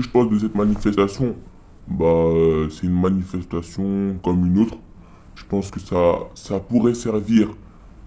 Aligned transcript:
que 0.00 0.06
je 0.06 0.10
pense 0.10 0.30
de 0.30 0.38
cette 0.38 0.54
manifestation, 0.54 1.34
bah, 1.88 2.04
euh, 2.06 2.68
c'est 2.70 2.86
une 2.86 3.00
manifestation 3.00 4.16
comme 4.22 4.46
une 4.46 4.58
autre. 4.62 4.76
Je 5.34 5.44
pense 5.44 5.70
que 5.70 5.80
ça, 5.80 6.18
ça 6.34 6.60
pourrait 6.60 6.94
servir 6.94 7.48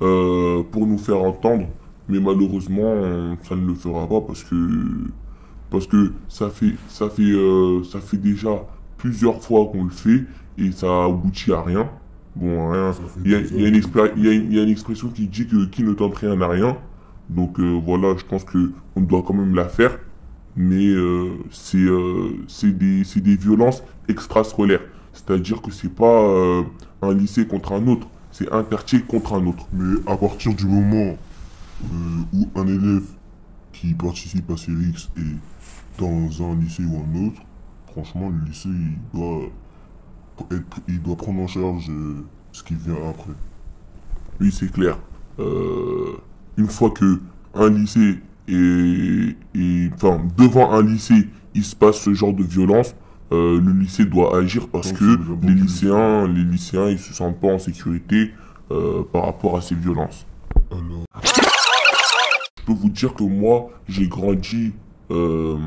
euh, 0.02 0.62
pour 0.72 0.86
nous 0.86 0.98
faire 0.98 1.22
entendre, 1.22 1.66
mais 2.08 2.20
malheureusement, 2.20 2.94
ça 3.44 3.56
ne 3.56 3.66
le 3.68 3.74
fera 3.74 4.08
pas 4.08 4.22
parce 4.22 4.44
que, 4.44 4.56
parce 5.70 5.88
que 5.88 6.14
ça 6.28 6.50
fait, 6.50 6.74
ça 6.88 7.10
fait, 7.10 7.24
euh, 7.24 7.84
ça 7.84 8.00
fait 8.00 8.18
déjà 8.18 8.66
plusieurs 8.98 9.42
fois 9.42 9.66
qu'on 9.72 9.86
le 9.86 9.90
fait 9.90 10.24
et 10.58 10.72
ça 10.72 11.06
aboutit 11.06 11.52
à 11.52 11.62
rien. 11.62 11.90
Bon, 12.36 12.72
rien. 12.72 12.92
Il 13.26 13.32
y 13.32 13.36
a, 13.36 13.40
il 13.40 13.62
y 13.62 13.66
a 13.66 13.68
une 13.70 13.76
expla- 13.80 14.12
il 14.16 14.26
y 14.26 14.28
a 14.28 14.32
une- 14.34 14.52
il 14.52 14.56
y 14.56 14.60
a 14.60 14.64
une 14.64 14.70
expression 14.70 15.10
qui 15.10 15.28
dit 15.28 15.48
que 15.48 15.66
qui 15.66 15.84
ne 15.84 15.94
tente 15.94 16.16
rien 16.16 16.36
n'a 16.36 16.48
rien. 16.48 16.78
Donc 17.30 17.60
euh, 17.60 17.80
voilà, 17.86 18.16
je 18.18 18.26
pense 18.26 18.44
que 18.44 18.72
on 18.96 19.02
doit 19.02 19.24
quand 19.26 19.34
même 19.34 19.56
la 19.56 19.66
faire. 19.68 19.98
Mais 20.56 20.88
euh, 20.88 21.32
c'est 21.52 21.78
euh, 21.78 22.38
des, 22.64 23.04
des 23.04 23.36
violences 23.36 23.82
extrascolaires. 24.08 24.82
C'est-à-dire 25.14 25.62
que 25.62 25.72
c'est 25.72 25.94
pas 25.94 26.24
euh, 26.24 26.64
un 27.02 27.14
lycée 27.14 27.48
contre 27.48 27.74
un 27.74 27.88
autre, 27.88 28.08
c'est 28.32 28.52
un 28.52 28.64
quartier 28.64 29.02
contre 29.02 29.34
un 29.34 29.46
autre. 29.46 29.68
Mais 29.74 29.96
à 30.08 30.18
partir 30.18 30.54
du 30.54 30.66
moment 30.66 31.16
euh, 31.84 32.24
où 32.34 32.50
un 32.56 32.68
élève 32.68 33.04
qui 33.72 33.94
participe 33.94 34.50
à 34.52 34.58
Célix 34.58 35.10
est 35.18 36.02
dans 36.02 36.52
un 36.52 36.56
lycée 36.56 36.84
ou 36.84 36.98
un 36.98 37.28
autre, 37.28 37.42
franchement, 37.92 38.30
le 38.30 38.46
lycée, 38.48 38.70
il 38.70 38.98
doit, 39.14 39.42
être, 40.52 40.80
il 40.88 41.02
doit 41.02 41.16
prendre 41.16 41.42
en 41.42 41.48
charge 41.48 41.90
euh, 41.90 42.26
ce 42.52 42.64
qui 42.64 42.76
vient 42.76 42.96
après. 43.10 43.34
Oui, 44.40 44.52
c'est 44.52 44.72
clair. 44.72 44.98
Une 46.58 46.68
fois 46.68 46.92
que 46.92 47.20
un 47.56 47.70
lycée 47.70 48.20
est- 48.48 49.94
enfin, 49.96 50.22
devant 50.38 50.72
un 50.72 50.84
lycée, 50.84 51.28
il 51.56 51.64
se 51.64 51.76
passe 51.76 52.02
ce 52.02 52.14
genre 52.14 52.34
de 52.34 52.44
violence, 52.44 52.96
euh, 53.32 53.60
le 53.60 53.72
lycée 53.74 54.06
doit 54.06 54.38
agir 54.38 54.68
parce 54.68 54.90
Donc, 54.90 55.00
que 55.00 55.18
les 55.48 55.54
lycéens, 55.54 56.28
les 56.28 56.44
lycéens, 56.44 56.90
ils 56.90 57.00
se 57.00 57.14
sentent 57.14 57.40
pas 57.40 57.48
en 57.54 57.60
sécurité 57.60 58.32
euh, 58.72 59.04
par 59.12 59.26
rapport 59.26 59.58
à 59.58 59.62
ces 59.62 59.76
violences. 59.76 60.26
Alors, 60.72 61.06
Je 61.24 62.64
peux 62.66 62.74
vous 62.74 62.90
dire 62.90 63.14
que 63.14 63.24
moi, 63.24 63.70
j'ai 63.88 64.08
grandi 64.08 64.72
euh, 65.12 65.58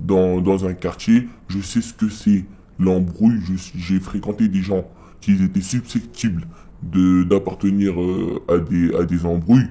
dans, 0.00 0.40
dans 0.40 0.66
un 0.66 0.74
quartier, 0.74 1.26
je 1.48 1.58
sais 1.60 1.80
ce 1.80 1.94
que 1.94 2.08
c'est 2.08 2.44
l'embrouille, 2.78 3.40
j'ai 3.76 3.98
fréquenté 4.00 4.48
des 4.48 4.60
gens 4.62 4.84
qui 5.20 5.32
étaient 5.42 5.60
susceptibles 5.62 6.46
d'appartenir 6.92 8.00
euh, 8.00 8.42
à, 8.48 8.58
des, 8.58 8.94
à 8.94 9.04
des 9.04 9.24
embrouilles. 9.26 9.68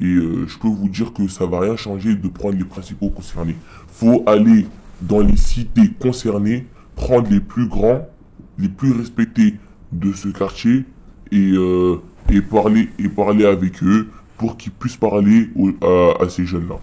Et 0.00 0.06
euh, 0.06 0.46
je 0.46 0.58
peux 0.58 0.68
vous 0.68 0.88
dire 0.88 1.12
que 1.12 1.26
ça 1.28 1.46
va 1.46 1.60
rien 1.60 1.76
changer 1.76 2.14
de 2.14 2.28
prendre 2.28 2.56
les 2.56 2.64
principaux 2.64 3.10
concernés. 3.10 3.56
faut 3.88 4.22
aller 4.26 4.66
dans 5.02 5.20
les 5.20 5.36
cités 5.36 5.90
concernées, 5.98 6.66
prendre 6.94 7.30
les 7.30 7.40
plus 7.40 7.66
grands, 7.66 8.06
les 8.58 8.68
plus 8.68 8.92
respectés 8.92 9.54
de 9.92 10.12
ce 10.12 10.28
quartier 10.28 10.84
et, 11.30 11.52
euh, 11.52 12.00
parler, 12.50 12.88
et 12.98 13.08
parler 13.08 13.44
avec 13.44 13.82
eux 13.82 14.08
pour 14.36 14.56
qu'ils 14.56 14.72
puissent 14.72 14.96
parler 14.96 15.50
à 16.20 16.28
ces 16.28 16.44
jeunes-là. 16.44 16.76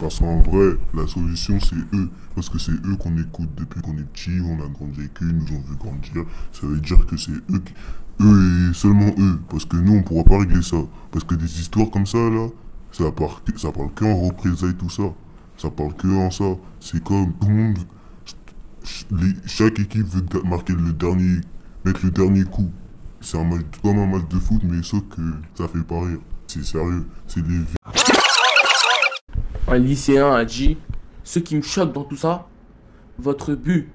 Parce 0.00 0.18
qu'en 0.18 0.40
vrai, 0.40 0.76
la 0.94 1.06
solution, 1.06 1.58
c'est 1.60 1.76
eux. 1.96 2.08
Parce 2.34 2.48
que 2.48 2.58
c'est 2.58 2.72
eux 2.72 2.96
qu'on 2.98 3.16
écoute 3.18 3.50
depuis 3.56 3.80
qu'on 3.82 3.96
est 3.98 4.04
petit, 4.12 4.40
on 4.42 4.54
a 4.64 4.68
grandi 4.68 5.00
avec 5.00 5.22
eux, 5.22 5.28
ils 5.28 5.36
nous 5.36 5.56
ont 5.58 5.60
vu 5.60 5.76
grandir. 5.76 6.24
Ça 6.52 6.66
veut 6.66 6.80
dire 6.80 7.04
que 7.06 7.16
c'est 7.16 7.32
eux, 7.32 7.58
qui- 7.64 7.74
eux 8.20 8.70
et 8.70 8.74
seulement 8.74 9.12
eux. 9.18 9.38
Parce 9.50 9.64
que 9.66 9.76
nous, 9.76 9.92
on 9.92 10.02
pourra 10.02 10.24
pas 10.24 10.38
régler 10.38 10.62
ça. 10.62 10.78
Parce 11.10 11.24
que 11.24 11.34
des 11.34 11.60
histoires 11.60 11.90
comme 11.90 12.06
ça, 12.06 12.18
là, 12.18 12.48
ça 12.92 13.10
parle, 13.12 13.32
ça 13.56 13.70
parle 13.70 13.92
que 13.94 14.04
en 14.04 14.16
représailles, 14.16 14.74
tout 14.74 14.90
ça. 14.90 15.12
Ça 15.58 15.70
parle 15.70 15.94
que 15.94 16.08
en 16.08 16.30
ça. 16.30 16.56
C'est 16.80 17.04
comme 17.04 17.32
tout 17.34 17.48
le 17.48 17.54
monde. 17.54 17.78
chaque 19.46 19.78
équipe 19.78 20.06
veut 20.06 20.24
marquer 20.44 20.72
le 20.72 20.92
dernier, 20.92 21.40
mettre 21.84 22.00
le 22.04 22.10
dernier 22.10 22.44
coup. 22.44 22.70
C'est 23.20 23.38
un 23.38 23.44
match, 23.44 23.66
comme 23.82 23.98
un 23.98 24.06
match 24.06 24.26
de 24.30 24.38
foot, 24.38 24.62
mais 24.64 24.82
sauf 24.82 25.02
que 25.10 25.20
ça 25.54 25.68
fait 25.68 25.82
pas 25.82 26.00
rire. 26.00 26.18
C'est 26.46 26.64
sérieux. 26.64 27.04
C'est 27.26 27.42
un 29.70 29.78
lycéen 29.78 30.32
a 30.32 30.44
dit 30.44 30.76
Ce 31.24 31.38
qui 31.38 31.56
me 31.56 31.62
choque 31.62 31.92
dans 31.92 32.04
tout 32.04 32.16
ça, 32.16 32.48
votre 33.18 33.54
but, 33.54 33.88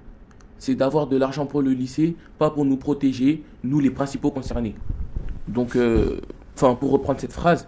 c'est 0.58 0.76
d'avoir 0.76 1.08
de 1.08 1.18
l'argent 1.18 1.46
pour 1.46 1.62
le 1.62 1.72
lycée, 1.72 2.16
pas 2.40 2.50
pour 2.50 2.66
nous 2.66 2.78
protéger, 2.78 3.44
nous 3.64 3.80
les 3.80 3.90
principaux 3.90 4.32
concernés. 4.32 4.76
Donc, 5.48 5.76
euh, 5.76 6.20
pour 6.56 6.92
reprendre 6.92 7.20
cette 7.20 7.34
phrase, 7.34 7.68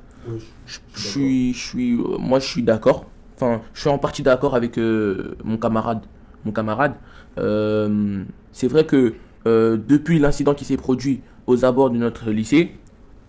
je 0.65 0.79
je 0.93 1.07
suis, 1.07 1.53
je 1.53 1.59
suis, 1.59 1.93
euh, 1.93 2.17
moi, 2.17 2.39
je 2.39 2.47
suis 2.47 2.63
d'accord. 2.63 3.05
Enfin, 3.35 3.61
je 3.73 3.81
suis 3.81 3.89
en 3.89 3.97
partie 3.97 4.23
d'accord 4.23 4.55
avec 4.55 4.77
euh, 4.79 5.35
mon 5.43 5.57
camarade. 5.57 6.01
Mon 6.45 6.51
camarade. 6.51 6.93
C'est 7.35 8.67
vrai 8.67 8.85
que 8.85 9.13
depuis 9.45 10.19
l'incident 10.19 10.53
qui 10.53 10.65
s'est 10.65 10.77
produit 10.77 11.21
aux 11.45 11.63
abords 11.63 11.89
de 11.89 11.97
notre 11.97 12.31
lycée, 12.31 12.71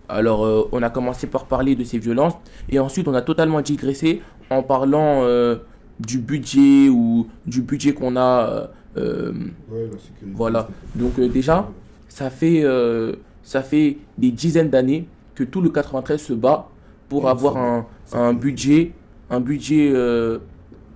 alors 0.09 0.45
euh, 0.45 0.67
on 0.71 0.81
a 0.83 0.89
commencé 0.89 1.27
par 1.27 1.45
parler 1.45 1.75
de 1.75 1.83
ces 1.83 1.99
violences 1.99 2.33
et 2.69 2.79
ensuite 2.79 3.07
on 3.07 3.13
a 3.13 3.21
totalement 3.21 3.61
digressé 3.61 4.21
en 4.49 4.63
parlant 4.63 5.21
euh, 5.23 5.57
du 5.99 6.17
budget 6.17 6.89
ou 6.89 7.27
du 7.45 7.61
budget 7.61 7.93
qu'on 7.93 8.15
a. 8.17 8.69
euh, 8.97 9.31
Ouais, 9.71 9.83
la 9.91 9.97
sécurité. 9.99 10.25
Voilà. 10.35 10.67
Donc 10.95 11.19
déjà, 11.19 11.69
ça 12.07 12.29
fait, 12.29 12.63
ça 13.43 13.61
fait 13.61 13.97
des 14.17 14.31
dizaines 14.31 14.69
d'années 14.69 15.07
que 15.35 15.43
tout 15.43 15.61
le 15.61 15.69
93 15.69 16.19
se 16.21 16.33
bat 16.33 16.67
pour 17.07 17.23
Ouais, 17.25 17.29
avoir 17.31 17.57
un, 18.13 18.33
budget, 18.33 18.91
un 19.29 19.39
budget, 19.39 19.93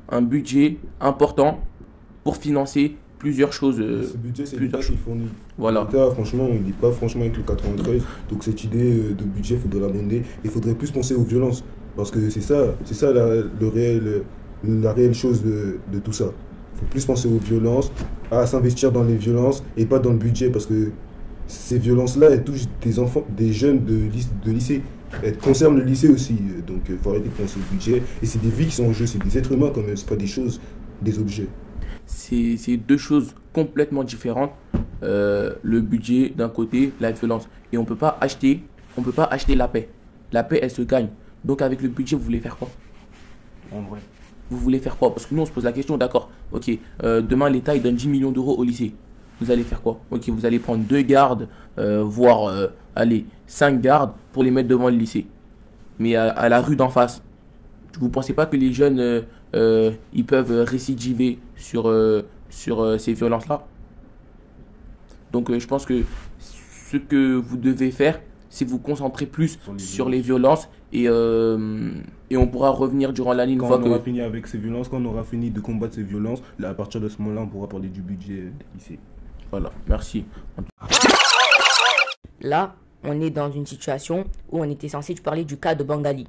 un 0.09 0.21
budget 0.21 0.77
important 0.99 1.59
pour 2.23 2.37
financer 2.37 2.95
plusieurs 3.23 3.53
choses. 3.53 3.79
euh, 3.79 4.03
Ce 4.03 4.17
budget, 4.17 4.45
c'est 4.45 4.57
plusieurs 4.57 4.81
l'État 4.81 4.91
qui 4.93 4.97
fournit. 4.97 5.27
voilà. 5.57 5.87
L'État, 5.89 6.11
franchement, 6.11 6.47
il 6.53 6.61
n'est 6.67 6.71
pas 6.73 6.91
franchement 6.91 7.21
avec 7.21 7.37
le 7.37 7.43
93. 7.43 8.01
Donc 8.29 8.43
cette 8.43 8.63
idée 8.63 8.91
euh, 8.99 9.13
de 9.13 9.23
budget, 9.23 9.55
il 9.55 9.61
faudrait 9.61 9.79
l'abonder. 9.87 10.23
Il 10.43 10.49
faudrait 10.49 10.75
plus 10.75 10.91
penser 10.91 11.15
aux 11.15 11.23
violences. 11.23 11.63
Parce 11.95 12.11
que 12.11 12.29
c'est 12.29 12.41
ça, 12.41 12.75
c'est 12.85 12.95
ça 12.95 13.13
la, 13.13 13.27
le 13.61 13.67
réel, 13.67 14.23
la 14.63 14.93
réelle 14.93 15.13
chose 15.13 15.43
de, 15.43 15.77
de 15.91 15.99
tout 15.99 16.11
ça. 16.13 16.25
Il 16.75 16.79
faut 16.79 16.85
plus 16.89 17.05
penser 17.05 17.27
aux 17.27 17.37
violences, 17.37 17.91
à 18.31 18.45
s'investir 18.47 18.91
dans 18.91 19.03
les 19.03 19.15
violences 19.15 19.63
et 19.77 19.85
pas 19.85 19.99
dans 19.99 20.11
le 20.11 20.17
budget. 20.17 20.49
Parce 20.49 20.65
que 20.65 20.91
ces 21.47 21.77
violences-là, 21.77 22.29
elles 22.31 22.43
touchent 22.43 22.65
des 22.81 22.99
enfants, 22.99 23.23
des 23.37 23.53
jeunes 23.53 23.85
de, 23.85 23.99
de 24.45 24.51
lycée. 24.51 24.81
Elles 25.21 25.37
concernent 25.37 25.77
le 25.77 25.83
lycée 25.83 26.09
aussi. 26.09 26.35
Donc 26.65 26.81
il 26.89 26.97
faut 26.97 27.11
arrêter 27.11 27.29
de 27.29 27.33
penser 27.43 27.59
au 27.59 27.71
budget. 27.73 28.01
Et 28.21 28.25
c'est 28.25 28.41
des 28.41 28.49
vies 28.49 28.65
qui 28.65 28.75
sont 28.75 28.85
en 28.85 28.93
jeu, 28.93 29.05
c'est 29.05 29.21
des 29.23 29.37
êtres 29.37 29.51
humains 29.51 29.71
quand 29.73 29.83
même, 29.85 29.95
c'est 29.95 30.09
pas 30.09 30.15
des 30.15 30.25
choses, 30.27 30.59
des 31.03 31.19
objets. 31.19 31.47
C'est 32.05 32.77
deux 32.77 32.97
choses 32.97 33.35
complètement 33.53 34.03
différentes. 34.03 34.51
Euh, 35.03 35.53
le 35.63 35.81
budget 35.81 36.31
d'un 36.35 36.49
côté, 36.49 36.93
la 37.01 37.11
violence. 37.11 37.49
Et 37.71 37.77
on 37.77 37.83
peut 37.85 37.95
pas 37.95 38.17
acheter, 38.21 38.63
on 38.97 39.01
peut 39.01 39.11
pas 39.11 39.25
acheter 39.25 39.55
la 39.55 39.67
paix. 39.67 39.89
La 40.31 40.43
paix, 40.43 40.59
elle 40.61 40.71
se 40.71 40.81
gagne. 40.81 41.09
Donc 41.43 41.61
avec 41.61 41.81
le 41.81 41.89
budget, 41.89 42.15
vous 42.15 42.23
voulez 42.23 42.39
faire 42.39 42.55
quoi? 42.55 42.69
En 43.71 43.81
vrai. 43.81 43.99
Vous 44.49 44.57
voulez 44.57 44.79
faire 44.79 44.97
quoi? 44.97 45.13
Parce 45.13 45.25
que 45.25 45.35
nous, 45.35 45.41
on 45.41 45.45
se 45.45 45.51
pose 45.51 45.65
la 45.65 45.71
question, 45.73 45.97
d'accord. 45.97 46.29
Ok, 46.51 46.71
euh, 47.03 47.21
demain, 47.21 47.49
l'État, 47.49 47.75
il 47.75 47.81
donne 47.81 47.95
10 47.95 48.07
millions 48.07 48.31
d'euros 48.31 48.55
au 48.57 48.63
lycée. 48.63 48.93
Vous 49.41 49.51
allez 49.51 49.63
faire 49.63 49.81
quoi? 49.81 49.99
Ok, 50.11 50.29
vous 50.29 50.45
allez 50.45 50.59
prendre 50.59 50.83
deux 50.83 51.01
gardes, 51.01 51.49
euh, 51.77 52.03
voire, 52.03 52.69
allez, 52.95 53.25
cinq 53.47 53.81
gardes 53.81 54.13
pour 54.31 54.43
les 54.43 54.51
mettre 54.51 54.69
devant 54.69 54.89
le 54.89 54.95
lycée. 54.95 55.25
Mais 55.99 56.15
à, 56.15 56.29
à 56.29 56.49
la 56.49 56.61
rue 56.61 56.75
d'en 56.75 56.89
face. 56.89 57.21
Vous 57.99 58.09
pensez 58.09 58.33
pas 58.33 58.45
que 58.45 58.55
les 58.55 58.71
jeunes, 58.73 59.23
euh, 59.55 59.91
ils 60.13 60.25
peuvent 60.25 60.63
récidiver 60.63 61.39
sur, 61.55 61.87
euh, 61.87 62.23
sur 62.49 62.81
euh, 62.81 62.97
ces 62.97 63.13
violences-là 63.13 63.65
Donc 65.31 65.49
euh, 65.49 65.59
je 65.59 65.67
pense 65.67 65.85
que 65.85 66.03
ce 66.39 66.97
que 66.97 67.35
vous 67.35 67.57
devez 67.57 67.91
faire, 67.91 68.21
c'est 68.49 68.65
vous 68.65 68.77
concentrer 68.77 69.25
plus 69.25 69.57
sur 69.77 70.09
les, 70.09 70.21
violences 70.21 70.69
et, 70.91 71.05
euh, 71.07 71.91
et 72.29 72.37
on 72.37 72.47
pourra 72.47 72.69
revenir 72.69 73.11
durant 73.11 73.33
l'année 73.33 73.53
une 73.53 73.59
Quand 73.59 73.67
fois 73.67 73.79
on 73.79 73.87
aura 73.87 73.97
que... 73.97 74.03
fini 74.03 74.21
avec 74.21 74.45
ces 74.45 74.59
violences, 74.59 74.89
quand 74.89 74.97
on 74.97 75.05
aura 75.05 75.23
fini 75.23 75.49
de 75.49 75.59
combattre 75.59 75.95
ces 75.95 76.03
violences, 76.03 76.43
là, 76.59 76.69
à 76.69 76.73
partir 76.75 77.01
de 77.01 77.09
ce 77.09 77.19
moment-là, 77.21 77.41
on 77.41 77.47
pourra 77.47 77.67
parler 77.67 77.89
du 77.89 78.01
budget 78.01 78.51
ici. 78.77 78.99
Voilà, 79.49 79.71
merci. 79.87 80.25
Là, 82.41 82.75
on 83.03 83.19
est 83.21 83.31
dans 83.31 83.51
une 83.51 83.65
situation 83.65 84.25
où 84.51 84.59
on 84.59 84.69
était 84.69 84.89
censé 84.89 85.15
parler 85.15 85.45
du 85.45 85.57
cas 85.57 85.73
de 85.73 85.83
Bangali. 85.83 86.27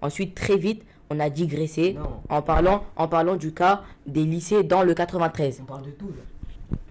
Ensuite, 0.00 0.36
très 0.36 0.56
vite, 0.56 0.84
on 1.10 1.20
a 1.20 1.30
digressé 1.30 1.94
Non. 1.94 2.20
en 2.28 2.42
parlant, 2.42 2.84
en 2.96 3.08
parlant 3.08 3.36
du 3.36 3.52
cas 3.52 3.82
des 4.06 4.24
lycées 4.24 4.62
dans 4.62 4.82
le 4.82 4.94
93. 4.94 5.60
On 5.62 5.64
parle 5.64 5.82
de 5.86 5.90
tout 5.90 6.08
là. 6.08 6.22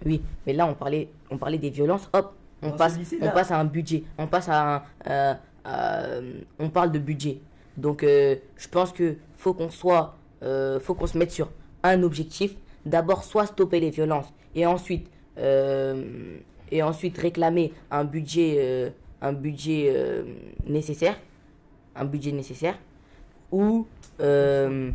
Oui, 0.06 0.22
mais 0.46 0.52
là, 0.52 0.66
on 0.66 0.74
parlait, 0.74 1.08
on 1.30 1.38
parlait 1.38 1.58
des 1.58 1.70
violences. 1.70 2.08
Hop, 2.12 2.34
on 2.62 2.70
Dans 2.70 2.76
passe, 2.76 2.98
on 3.20 3.30
passe 3.30 3.50
à 3.50 3.58
un 3.58 3.64
budget. 3.64 4.04
On 4.16 4.26
passe 4.26 4.48
à 4.48 4.76
un, 4.76 4.82
euh, 5.08 5.34
euh, 5.66 6.32
on 6.58 6.70
parle 6.70 6.90
de 6.92 6.98
budget. 6.98 7.38
Donc, 7.76 8.02
euh, 8.02 8.36
je 8.56 8.68
pense 8.68 8.92
que 8.92 9.16
faut 9.36 9.54
qu'on 9.54 9.70
soit, 9.70 10.16
faut 10.80 10.94
qu'on 10.94 11.06
se 11.06 11.16
mette 11.18 11.30
sur 11.30 11.50
un 11.82 12.02
objectif. 12.02 12.56
D'abord, 12.84 13.24
soit 13.24 13.46
stopper 13.46 13.80
les 13.80 13.90
violences, 13.90 14.32
et 14.54 14.66
ensuite, 14.66 15.08
et 15.36 16.82
ensuite 16.82 17.18
réclamer 17.18 17.72
un 17.90 18.04
budget, 18.04 18.92
un 19.20 19.32
budget 19.32 20.24
nécessaire, 20.66 21.16
un 21.94 22.04
budget 22.04 22.32
nécessaire, 22.32 22.76
ou, 23.50 23.86
euh, 24.20 24.90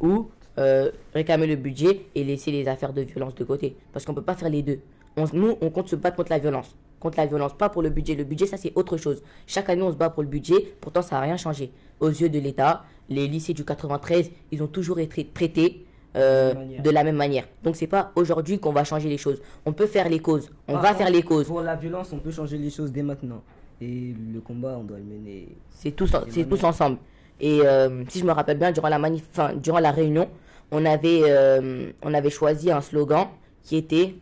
ou 0.00 0.28
euh, 0.58 0.90
réclamer 1.14 1.46
le 1.46 1.56
budget 1.56 2.06
et 2.14 2.24
laisser 2.24 2.50
les 2.50 2.66
affaires 2.68 2.92
de 2.92 3.02
violence 3.02 3.34
de 3.34 3.44
côté. 3.44 3.76
Parce 3.92 4.04
qu'on 4.04 4.12
ne 4.12 4.16
peut 4.16 4.24
pas 4.24 4.34
faire 4.34 4.48
les 4.48 4.62
deux. 4.62 4.80
On- 5.16 5.24
nous, 5.32 5.56
on 5.60 5.70
compte 5.70 5.88
se 5.88 5.96
battre 5.96 6.16
contre 6.16 6.30
la 6.32 6.38
violence. 6.38 6.74
Contre 7.00 7.18
la 7.18 7.26
violence, 7.26 7.52
pas 7.56 7.68
pour 7.68 7.82
le 7.82 7.90
budget. 7.90 8.14
Le 8.14 8.24
budget, 8.24 8.46
ça, 8.46 8.56
c'est 8.56 8.72
autre 8.74 8.96
chose. 8.96 9.22
Chaque 9.46 9.68
année, 9.68 9.82
on 9.82 9.92
se 9.92 9.96
bat 9.96 10.08
pour 10.10 10.22
le 10.22 10.28
budget. 10.28 10.74
Pourtant, 10.80 11.02
ça 11.02 11.16
n'a 11.16 11.22
rien 11.22 11.36
changé. 11.36 11.70
Aux 12.00 12.08
yeux 12.08 12.28
de 12.30 12.38
l'État, 12.38 12.84
les 13.08 13.28
lycées 13.28 13.52
du 13.54 13.64
93, 13.64 14.30
ils 14.50 14.62
ont 14.62 14.66
toujours 14.66 14.98
été 14.98 15.26
traités 15.26 15.84
euh, 16.16 16.54
de 16.82 16.90
la 16.90 17.04
même 17.04 17.16
manière. 17.16 17.44
Donc, 17.62 17.76
c'est 17.76 17.86
pas 17.86 18.12
aujourd'hui 18.16 18.58
qu'on 18.58 18.72
va 18.72 18.84
changer 18.84 19.10
les 19.10 19.18
choses. 19.18 19.40
On 19.66 19.72
peut 19.74 19.86
faire 19.86 20.08
les 20.08 20.18
causes. 20.20 20.50
On 20.68 20.72
Par 20.72 20.82
va 20.82 20.88
contre, 20.88 20.98
faire 21.00 21.10
les 21.10 21.22
causes. 21.22 21.46
Pour 21.46 21.60
la 21.60 21.76
violence, 21.76 22.10
on 22.14 22.18
peut 22.18 22.30
changer 22.30 22.56
les 22.56 22.70
choses 22.70 22.90
dès 22.90 23.02
maintenant. 23.02 23.42
Et 23.80 24.14
le 24.32 24.40
combat, 24.40 24.76
on 24.78 24.84
doit 24.84 24.98
le 24.98 25.04
mener. 25.04 25.48
C'est 25.70 25.92
tous, 25.92 26.14
c'est 26.28 26.48
tous 26.48 26.64
ensemble. 26.64 26.98
Et 27.40 27.60
euh, 27.62 28.04
si 28.08 28.20
je 28.20 28.24
me 28.24 28.32
rappelle 28.32 28.58
bien, 28.58 28.72
durant 28.72 28.88
la, 28.88 28.98
manif, 28.98 29.24
enfin, 29.30 29.54
durant 29.54 29.78
la 29.80 29.90
réunion, 29.90 30.28
on 30.70 30.84
avait, 30.86 31.22
euh, 31.24 31.92
on 32.02 32.14
avait 32.14 32.30
choisi 32.30 32.70
un 32.70 32.80
slogan 32.80 33.26
qui 33.62 33.76
était 33.76 34.14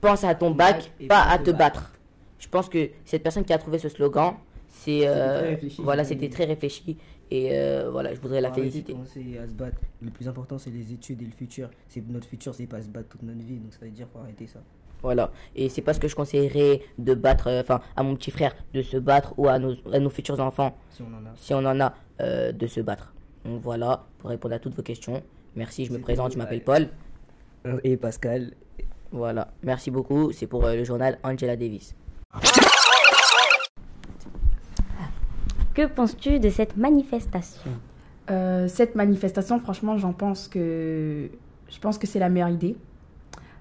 Pense 0.00 0.22
à 0.22 0.34
ton 0.34 0.50
bac, 0.50 0.92
pas 1.08 1.22
à 1.22 1.38
te 1.38 1.50
battre. 1.50 1.90
Je 2.38 2.46
pense 2.46 2.68
que 2.68 2.90
cette 3.06 3.22
personne 3.22 3.42
qui 3.42 3.54
a 3.54 3.58
trouvé 3.58 3.78
ce 3.78 3.88
slogan, 3.88 4.34
c'est 4.68 5.00
euh, 5.04 5.56
voilà, 5.78 6.04
c'était 6.04 6.28
très 6.28 6.44
réfléchi. 6.44 6.98
Et 7.30 7.48
euh, 7.52 7.88
voilà, 7.90 8.12
je 8.12 8.20
voudrais 8.20 8.42
la 8.42 8.52
féliciter. 8.52 8.92
de 8.92 8.98
penser 8.98 9.38
à 9.42 9.48
se 9.48 9.54
battre. 9.54 9.78
Le 10.02 10.10
plus 10.10 10.28
important, 10.28 10.58
c'est 10.58 10.68
les 10.68 10.92
études 10.92 11.22
et 11.22 11.24
le 11.24 11.30
futur. 11.30 11.70
C'est 11.88 12.06
notre 12.06 12.26
futur, 12.26 12.54
c'est 12.54 12.66
pas 12.66 12.82
se 12.82 12.88
battre 12.88 13.08
toute 13.08 13.22
notre 13.22 13.40
vie. 13.40 13.56
Donc 13.56 13.72
ça 13.72 13.78
veut 13.80 13.90
dire 13.90 14.06
faut 14.12 14.18
arrêter 14.18 14.46
ça. 14.46 14.60
Voilà. 15.04 15.30
Et 15.54 15.68
c'est 15.68 15.82
pas 15.82 15.92
ce 15.92 16.00
que 16.00 16.08
je 16.08 16.16
conseillerais 16.16 16.80
de 16.98 17.12
battre, 17.14 17.48
euh, 17.48 17.60
enfin, 17.60 17.80
à 17.94 18.02
mon 18.02 18.16
petit 18.16 18.30
frère 18.30 18.54
de 18.72 18.80
se 18.80 18.96
battre 18.96 19.34
ou 19.36 19.48
à 19.48 19.58
nos, 19.58 19.74
à 19.92 20.00
nos 20.00 20.08
futurs 20.08 20.40
enfants 20.40 20.76
Si 20.90 21.02
on 21.02 21.06
en 21.14 21.26
a. 21.26 21.32
si 21.36 21.52
on 21.52 21.58
en 21.58 21.78
a, 21.78 21.92
euh, 22.22 22.52
de 22.52 22.66
se 22.66 22.80
battre. 22.80 23.12
Donc 23.44 23.60
voilà, 23.60 24.04
pour 24.18 24.30
répondre 24.30 24.54
à 24.54 24.58
toutes 24.58 24.74
vos 24.74 24.82
questions. 24.82 25.22
Merci, 25.56 25.84
je 25.84 25.92
me 25.92 25.98
présente, 25.98 26.32
je 26.32 26.38
m'appelle. 26.38 26.64
Paul. 26.64 26.88
Et 27.82 27.98
Pascal. 27.98 28.52
Voilà, 29.12 29.48
merci 29.62 29.90
beaucoup. 29.90 30.32
C'est 30.32 30.46
pour 30.46 30.64
euh, 30.64 30.74
le 30.74 30.84
journal 30.84 31.18
Angela 31.22 31.54
Davis. 31.56 31.94
Que 35.74 35.86
penses-tu 35.86 36.40
de 36.40 36.48
cette 36.48 36.76
manifestation? 36.76 37.70
Euh, 38.30 38.68
cette 38.68 38.94
manifestation, 38.94 39.60
franchement, 39.60 39.98
j'en 39.98 40.12
pense 40.14 40.48
que 40.48 41.28
je 41.68 41.78
pense 41.78 41.98
que 41.98 42.06
c'est 42.06 42.18
la 42.18 42.28
meilleure 42.28 42.48
idée 42.48 42.76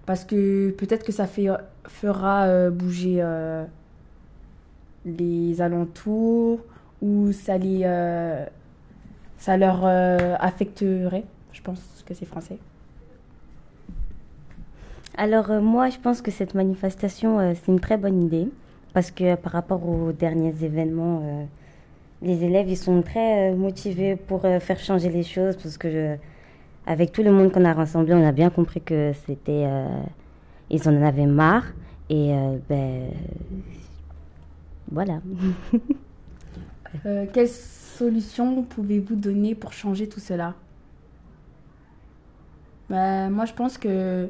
parce 0.05 0.25
que 0.25 0.71
peut-être 0.71 1.05
que 1.05 1.11
ça 1.11 1.27
fera 1.27 2.43
euh, 2.43 2.69
bouger 2.69 3.17
euh, 3.19 3.65
les 5.05 5.61
alentours 5.61 6.59
ou 7.01 7.31
ça 7.31 7.57
les 7.57 7.81
euh, 7.83 8.45
ça 9.37 9.57
leur 9.57 9.85
affecterait. 10.39 11.25
Je 11.51 11.61
pense 11.61 11.79
que 12.05 12.13
c'est 12.13 12.25
français. 12.25 12.57
Alors 15.17 15.49
moi, 15.61 15.89
je 15.89 15.99
pense 15.99 16.21
que 16.21 16.31
cette 16.31 16.55
manifestation, 16.55 17.53
c'est 17.53 17.69
une 17.69 17.81
très 17.81 17.97
bonne 17.97 18.23
idée 18.23 18.47
parce 18.93 19.11
que 19.11 19.35
par 19.35 19.51
rapport 19.51 19.85
aux 19.85 20.13
derniers 20.13 20.63
événements, 20.63 21.45
les 22.21 22.45
élèves, 22.45 22.69
ils 22.69 22.77
sont 22.77 23.01
très 23.01 23.53
motivés 23.53 24.15
pour 24.15 24.43
faire 24.43 24.79
changer 24.79 25.09
les 25.09 25.23
choses 25.23 25.57
parce 25.57 25.77
que 25.77 26.17
avec 26.85 27.11
tout 27.11 27.23
le 27.23 27.31
monde 27.31 27.51
qu'on 27.51 27.65
a 27.65 27.73
rassemblé, 27.73 28.13
on 28.13 28.25
a 28.25 28.31
bien 28.31 28.49
compris 28.49 28.81
que 28.81 29.13
c'était, 29.25 29.65
euh, 29.65 29.87
ils 30.69 30.87
en 30.87 31.01
avaient 31.01 31.25
marre 31.25 31.65
et 32.09 32.33
euh, 32.33 32.57
ben 32.69 33.09
voilà. 34.91 35.19
Euh, 37.07 37.25
quelle 37.33 37.49
solution 37.49 38.61
pouvez-vous 38.61 39.15
donner 39.15 39.55
pour 39.55 39.73
changer 39.73 40.07
tout 40.07 40.19
cela? 40.19 40.53
Ben, 42.87 43.31
Moi, 43.31 43.45
je 43.45 43.53
pense 43.53 43.79
que 43.79 44.29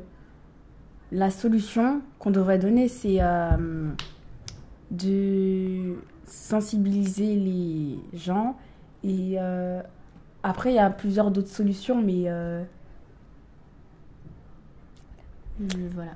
la 1.11 1.29
solution 1.29 2.01
qu'on 2.19 2.31
devrait 2.31 2.59
donner, 2.59 2.87
c'est 2.87 3.17
euh, 3.19 3.89
de 4.91 5.95
sensibiliser 6.25 7.35
les 7.35 7.99
gens. 8.17 8.55
Et 9.03 9.37
après, 10.43 10.71
il 10.71 10.75
y 10.75 10.79
a 10.79 10.89
plusieurs 10.89 11.31
d'autres 11.31 11.49
solutions, 11.49 12.01
mais 12.01 12.23
euh, 12.27 12.63
voilà. 15.59 16.11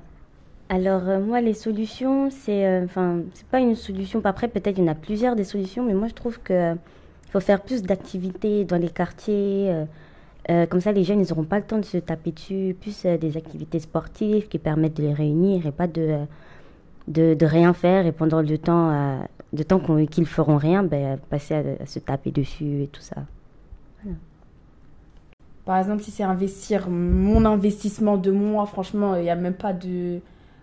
Alors 0.70 1.08
euh, 1.08 1.18
moi 1.20 1.40
les 1.40 1.54
solutions 1.54 2.28
c'est 2.30 2.66
euh, 2.66 2.84
enfin 2.84 3.20
c'est 3.32 3.46
pas 3.46 3.58
une 3.58 3.74
solution 3.74 4.20
après 4.24 4.48
peut-être 4.48 4.76
il 4.76 4.84
y 4.84 4.88
en 4.88 4.92
a 4.92 4.94
plusieurs 4.94 5.34
des 5.34 5.44
solutions 5.44 5.82
mais 5.82 5.94
moi 5.94 6.08
je 6.08 6.14
trouve 6.14 6.38
que 6.40 6.52
euh, 6.52 6.74
faut 7.30 7.40
faire 7.40 7.62
plus 7.62 7.82
d'activités 7.82 8.64
dans 8.66 8.76
les 8.76 8.90
quartiers 8.90 9.70
euh, 9.70 9.84
euh, 10.50 10.66
comme 10.66 10.82
ça 10.82 10.92
les 10.92 11.04
jeunes 11.04 11.20
ils 11.20 11.32
auront 11.32 11.44
pas 11.44 11.58
le 11.58 11.64
temps 11.64 11.78
de 11.78 11.86
se 11.86 11.96
taper 11.96 12.32
dessus 12.32 12.76
plus 12.78 13.06
euh, 13.06 13.16
des 13.16 13.38
activités 13.38 13.80
sportives 13.80 14.48
qui 14.48 14.58
permettent 14.58 14.98
de 14.98 15.04
les 15.04 15.14
réunir 15.14 15.66
et 15.66 15.72
pas 15.72 15.86
de 15.86 16.02
euh, 16.02 17.34
de, 17.34 17.46
rien 17.46 17.72
faire 17.72 18.04
et 18.06 18.12
pendant 18.12 18.42
le 18.42 18.58
temps 18.58 18.90
euh, 18.90 19.64
temps 19.66 19.80
qu'ils 20.10 20.26
feront 20.26 20.58
rien 20.58 20.82
ben 20.82 21.18
passer 21.30 21.78
à 21.80 21.86
se 21.86 21.98
taper 21.98 22.30
dessus 22.30 22.82
et 22.82 22.88
tout 22.88 23.00
ça. 23.00 23.22
Par 25.64 25.78
exemple, 25.78 26.02
si 26.02 26.10
c'est 26.10 26.22
investir 26.22 26.88
mon 26.88 27.44
investissement 27.44 28.16
de 28.16 28.30
moi, 28.30 28.64
franchement, 28.64 29.16
il 29.16 29.22
n'y 29.22 29.30
a 29.30 29.36
même 29.36 29.54
pas 29.54 29.74
de 29.74 30.20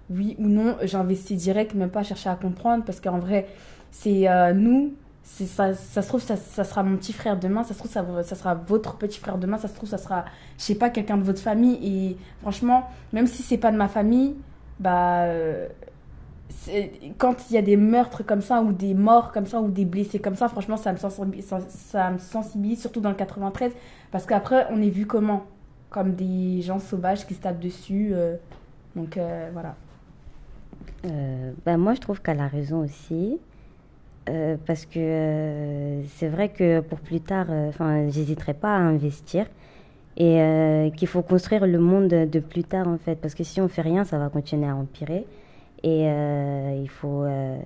oui 0.10 0.36
ou 0.40 0.48
non. 0.48 0.78
J'investis 0.84 1.38
direct, 1.38 1.76
même 1.76 1.92
pas 1.92 2.02
chercher 2.04 2.30
à 2.30 2.36
comprendre, 2.36 2.84
parce 2.84 3.00
qu'en 3.00 3.20
vrai, 3.20 3.48
c'est 3.92 4.28
euh, 4.28 4.54
nous. 4.54 4.94
Ça, 5.24 5.74
se 5.74 6.00
trouve, 6.08 6.22
ça, 6.22 6.36
sera 6.36 6.84
mon 6.84 6.98
petit 6.98 7.14
frère 7.14 7.40
demain, 7.40 7.64
ça 7.64 7.74
se 7.74 7.80
trouve, 7.80 7.92
ça, 7.92 8.06
ça 8.24 8.36
sera 8.36 8.54
votre 8.54 8.98
petit 8.98 9.20
frère 9.20 9.40
demain, 9.40 9.58
ça 9.58 9.68
se 9.68 9.76
trouve, 9.76 9.90
ça 9.90 9.98
sera, 9.98 10.26
je 10.58 10.64
sais 10.64 10.76
pas, 10.76 10.90
quelqu'un 10.92 11.18
de 11.18 11.24
votre 11.24 11.42
famille. 11.42 11.80
Et 11.84 12.18
franchement, 12.42 12.90
même 13.14 13.26
si 13.28 13.42
c'est 13.42 13.58
pas 13.58 13.72
de 13.72 13.78
ma 13.78 13.88
famille, 13.88 14.36
bah, 14.80 15.24
euh, 15.26 15.68
quand 17.18 17.50
il 17.50 17.56
y 17.56 17.58
a 17.58 17.62
des 17.62 17.78
meurtres 17.78 18.24
comme 18.24 18.42
ça, 18.42 18.62
ou 18.62 18.72
des 18.72 18.94
morts 18.94 19.32
comme 19.32 19.46
ça, 19.46 19.62
ou 19.62 19.70
des 19.70 19.86
blessés 19.86 20.20
comme 20.20 20.36
ça, 20.36 20.48
franchement, 20.48 20.78
ça 20.78 20.92
me 20.92 20.98
sensibilise, 20.98 21.54
ça, 21.70 22.12
me 22.12 22.18
sensibilise 22.18 22.82
surtout 22.82 23.02
dans 23.02 23.10
le 23.10 23.16
93. 23.16 23.72
Parce 24.12 24.26
qu'après, 24.26 24.68
on 24.72 24.82
est 24.82 24.90
vu 24.90 25.06
comment? 25.06 25.44
Comme 25.90 26.14
des 26.14 26.62
gens 26.62 26.80
sauvages 26.80 27.26
qui 27.26 27.34
se 27.34 27.42
tapent 27.42 27.60
dessus. 27.60 28.12
euh, 28.14 28.36
donc 28.96 29.18
euh, 29.18 29.50
voilà. 29.54 29.76
Ben 31.66 31.78
moi, 31.78 31.94
je 31.94 32.00
trouve 32.00 32.22
qu'elle 32.22 32.40
a 32.40 32.48
raison 32.48 32.84
aussi. 32.84 33.40
Parce 34.66 34.86
que 34.88 36.02
c'est 36.16 36.28
vrai 36.28 36.50
que 36.50 36.80
pour 36.80 37.00
plus 37.00 37.22
tard, 37.22 37.48
enfin, 37.70 38.10
j'hésiterai 38.10 38.56
pas 38.56 38.76
à 38.76 38.80
investir. 38.80 39.46
Et 40.18 40.92
qu'il 40.96 41.08
faut 41.08 41.22
construire 41.22 41.68
le 41.68 41.78
monde 41.78 42.08
de, 42.08 42.26
de 42.26 42.40
plus 42.40 42.64
tard, 42.64 42.88
en 42.88 42.98
fait. 42.98 43.16
Parce 43.16 43.36
que 43.36 43.44
si 43.44 43.62
on 43.62 43.68
fait 43.68 43.84
rien, 43.84 44.04
ça 44.04 44.18
va 44.18 44.30
continuer 44.30 44.68
à 44.68 44.76
empirer. 44.76 45.28
Et 45.84 46.08
euh, 46.08 46.80
il, 46.82 46.90
faut, 46.90 47.24
euh, 47.24 47.58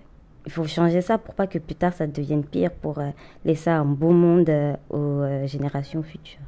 il 0.46 0.52
faut 0.52 0.66
changer 0.66 1.02
ça 1.02 1.18
pour 1.18 1.36
pas 1.36 1.48
que 1.48 1.60
plus 1.60 1.76
tard, 1.76 1.94
ça 1.94 2.08
devienne 2.08 2.44
pire, 2.44 2.72
pour 2.72 3.00
euh, 3.00 3.10
laisser 3.46 3.70
un 3.70 3.86
beau 3.86 4.12
monde 4.12 4.52
aux 4.90 5.24
générations 5.46 6.04
futures. 6.04 6.40